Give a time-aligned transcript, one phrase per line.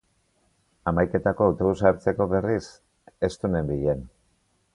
[0.91, 2.63] Hamaiketako autobusa hartzeko, berriz,
[3.29, 4.07] estu nenbilen.